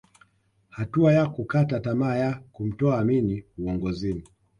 [0.69, 4.23] Hatua ya kukata tamaa ya kumtoa Amin uongozini